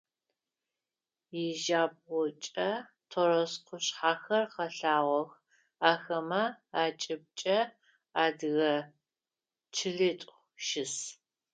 Иджабгъукӏэ 1.43 2.69
Торос 3.09 3.53
къушъхьэхэр 3.65 4.43
къэлъагъох, 4.53 5.31
ахэмэ 5.91 6.43
акӏыбыкӏэ 6.83 7.59
адыгэ 8.23 8.73
чылитӏу 9.75 10.35
щыс. 10.65 10.95